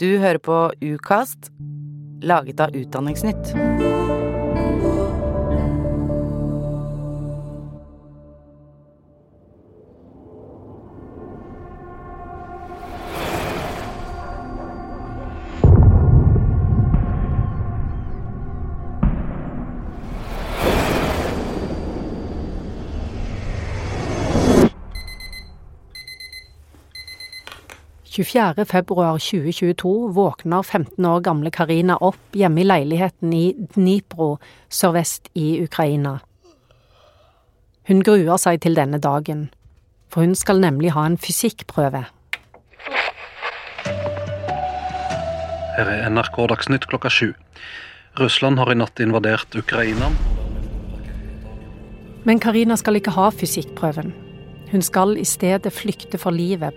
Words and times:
Du 0.00 0.18
hører 0.18 0.38
på 0.38 0.54
Ukast, 0.80 1.50
laget 2.24 2.60
av 2.60 2.72
Utdanningsnytt. 2.72 3.50
24. 28.24 28.64
februar 28.64 29.18
2022 29.18 30.08
våkner 30.12 30.62
15 30.62 31.04
år 31.04 31.20
gamle 31.20 31.50
Karina 31.50 31.96
opp 31.96 32.36
hjemme 32.36 32.60
i 32.60 32.64
leiligheten 32.66 33.32
i 33.32 33.54
Dnipro 33.72 34.34
sørvest 34.68 35.30
i 35.32 35.62
Ukraina. 35.64 36.18
Hun 37.88 38.02
gruer 38.04 38.36
seg 38.36 38.60
til 38.60 38.76
denne 38.76 39.00
dagen, 39.00 39.46
for 40.12 40.20
hun 40.20 40.36
skal 40.36 40.60
nemlig 40.60 40.92
ha 40.92 41.06
en 41.08 41.16
fysikkprøve. 41.16 42.02
Her 45.78 45.88
er 45.94 46.04
NRK 46.12 46.36
Dagsnytt 46.52 46.90
klokka 46.92 47.08
sju. 47.08 47.32
Russland 48.20 48.60
har 48.60 48.68
i 48.68 48.76
natt 48.76 49.00
invadert 49.00 49.56
Ukraina. 49.56 50.12
Men 52.28 52.44
Karina 52.44 52.76
skal 52.76 53.00
ikke 53.00 53.16
ha 53.16 53.30
fysikkprøven. 53.32 54.12
Hun 54.74 54.84
skal 54.84 55.16
i 55.16 55.24
stedet 55.24 55.72
flykte 55.72 56.20
for 56.20 56.36
livet 56.36 56.76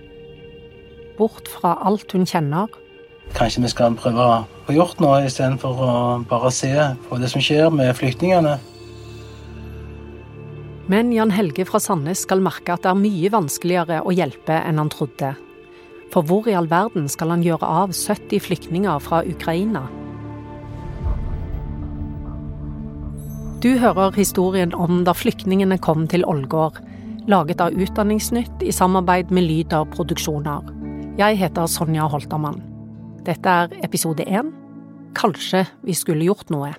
bort 1.17 1.49
fra 1.51 1.77
alt 1.85 2.11
hun 2.15 2.27
kjenner. 2.29 2.71
Kanskje 3.33 3.63
vi 3.63 3.71
skal 3.71 3.95
prøve 3.97 4.23
å 4.23 4.43
få 4.67 4.75
gjort 4.75 4.99
noe 5.03 5.23
istedenfor 5.27 5.81
å 5.81 5.93
bare 6.29 6.51
se 6.53 6.73
på 7.07 7.19
det 7.21 7.31
som 7.31 7.43
skjer 7.43 7.71
med 7.73 7.95
flyktningene. 7.97 8.57
Men 10.91 11.13
Jan 11.15 11.31
Helge 11.31 11.63
fra 11.65 11.79
Sandnes 11.79 12.25
skal 12.25 12.43
merke 12.43 12.75
at 12.75 12.83
det 12.83 12.91
er 12.91 12.99
mye 12.99 13.31
vanskeligere 13.31 14.01
å 14.03 14.11
hjelpe 14.11 14.57
enn 14.59 14.81
han 14.81 14.91
trodde. 14.91 15.31
For 16.13 16.27
hvor 16.27 16.45
i 16.51 16.53
all 16.53 16.67
verden 16.69 17.07
skal 17.09 17.31
han 17.33 17.45
gjøre 17.45 17.65
av 17.65 17.93
70 17.95 18.43
flyktninger 18.43 18.99
fra 19.01 19.23
Ukraina? 19.25 19.87
Du 23.63 23.77
hører 23.79 24.11
historien 24.11 24.73
om 24.75 25.05
da 25.07 25.15
flyktningene 25.15 25.79
kom 25.79 26.03
til 26.11 26.25
Ålgård, 26.27 26.81
laget 27.31 27.63
av 27.63 27.71
Utdanningsnytt 27.71 28.65
i 28.67 28.75
samarbeid 28.75 29.31
med 29.31 29.47
Lyder 29.47 29.87
Produksjoner. 29.95 30.67
Jeg 31.13 31.37
heter 31.37 31.67
Sonja 31.69 32.07
Holtermann. 32.09 32.55
Dette 33.21 33.45
er 33.45 33.75
episode 33.85 34.25
én. 34.25 34.47
Kanskje 35.13 35.59
vi 35.85 35.93
skulle 35.93 36.25
gjort 36.25 36.49
noe. 36.49 36.71